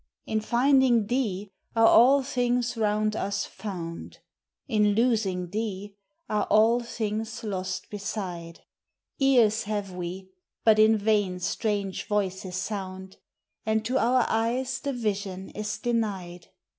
In 0.25 0.41
finding 0.41 1.05
thee 1.05 1.51
are 1.75 1.85
all 1.85 2.23
things 2.23 2.75
round 2.75 3.15
us 3.15 3.45
found; 3.45 4.17
In 4.67 4.93
losing 4.95 5.51
thee 5.51 5.95
are 6.27 6.45
all 6.45 6.79
things 6.79 7.43
lost 7.43 7.87
beside; 7.91 8.61
Ears 9.19 9.65
have 9.65 9.91
we, 9.91 10.31
but 10.63 10.79
in 10.79 10.97
vain 10.97 11.39
strange 11.39 12.07
voices 12.07 12.55
sound; 12.55 13.17
And 13.63 13.85
to 13.85 13.99
our 13.99 14.25
eyes 14.27 14.79
the 14.79 14.91
vision 14.91 15.49
is 15.51 15.77
denied. 15.77 16.47